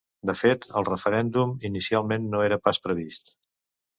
De 0.29 0.33
fet, 0.37 0.63
el 0.79 0.85
referèndum, 0.87 1.51
inicialment 1.69 2.25
no 2.31 2.43
era 2.47 2.61
pas 2.69 2.83
previst. 2.87 3.33